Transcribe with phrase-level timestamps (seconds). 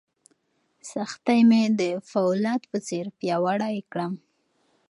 [0.91, 4.13] سختۍ مې د فولاد په څېر پیاوړی کړم.